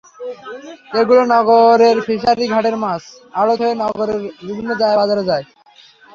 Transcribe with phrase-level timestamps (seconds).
[0.99, 5.45] এগুলো নগরের ফিশারি ঘাটের মাছের আড়ত হয়ে নগরের বিভিন্ন বাজারে চলে যায়।